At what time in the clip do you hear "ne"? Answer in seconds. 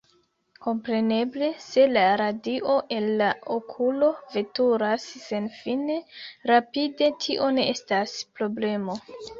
7.61-7.73